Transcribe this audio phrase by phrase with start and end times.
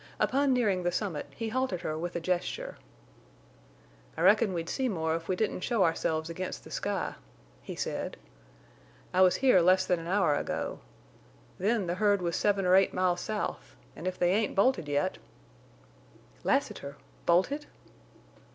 [0.19, 2.75] Upon nearing the summit he halted her with a gesture.
[4.17, 7.13] "I reckon we'd see more if we didn't show ourselves against the sky,"
[7.61, 8.17] he said.
[9.13, 10.79] "I was here less than an hour ago.
[11.59, 15.19] Then the herd was seven or eight miles south, an' if they ain't bolted yet—"
[16.43, 16.97] "Lassiter!...
[17.27, 17.67] Bolted?"